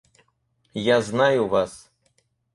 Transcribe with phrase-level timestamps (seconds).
[0.95, 1.91] Я знаю вас.